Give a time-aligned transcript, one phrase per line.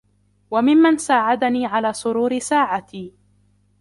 [0.51, 3.13] وَمِمَّنْ سَاعَدَنِي عَلَى سُرُورِ سَاعَتِي